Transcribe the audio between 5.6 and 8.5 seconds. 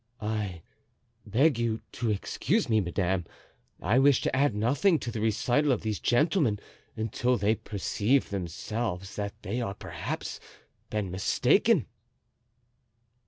of these gentlemen until they perceive